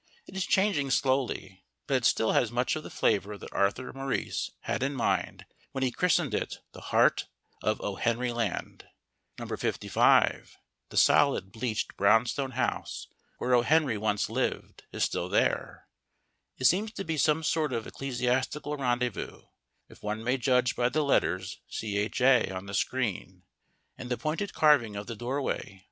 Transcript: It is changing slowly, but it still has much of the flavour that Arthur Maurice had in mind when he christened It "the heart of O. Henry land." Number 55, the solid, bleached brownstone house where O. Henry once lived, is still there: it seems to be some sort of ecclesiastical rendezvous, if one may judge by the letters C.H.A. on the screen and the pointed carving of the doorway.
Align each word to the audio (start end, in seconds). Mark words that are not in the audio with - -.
It 0.25 0.35
is 0.35 0.47
changing 0.47 0.89
slowly, 0.89 1.63
but 1.85 1.93
it 1.97 2.05
still 2.05 2.31
has 2.31 2.51
much 2.51 2.75
of 2.75 2.81
the 2.81 2.89
flavour 2.89 3.37
that 3.37 3.53
Arthur 3.53 3.93
Maurice 3.93 4.49
had 4.61 4.81
in 4.81 4.95
mind 4.95 5.45
when 5.73 5.83
he 5.83 5.91
christened 5.91 6.33
It 6.33 6.57
"the 6.71 6.81
heart 6.89 7.27
of 7.61 7.79
O. 7.81 7.97
Henry 7.97 8.31
land." 8.31 8.87
Number 9.37 9.57
55, 9.57 10.57
the 10.89 10.97
solid, 10.97 11.51
bleached 11.51 11.95
brownstone 11.97 12.53
house 12.53 13.09
where 13.37 13.53
O. 13.53 13.61
Henry 13.61 13.95
once 13.95 14.27
lived, 14.27 14.85
is 14.91 15.03
still 15.03 15.29
there: 15.29 15.87
it 16.57 16.65
seems 16.65 16.91
to 16.93 17.03
be 17.03 17.15
some 17.15 17.43
sort 17.43 17.71
of 17.71 17.85
ecclesiastical 17.85 18.77
rendezvous, 18.77 19.43
if 19.87 20.01
one 20.01 20.23
may 20.23 20.35
judge 20.35 20.75
by 20.75 20.89
the 20.89 21.03
letters 21.03 21.59
C.H.A. 21.69 22.49
on 22.49 22.65
the 22.65 22.73
screen 22.73 23.43
and 23.99 24.09
the 24.09 24.17
pointed 24.17 24.51
carving 24.55 24.95
of 24.95 25.05
the 25.05 25.15
doorway. 25.15 25.79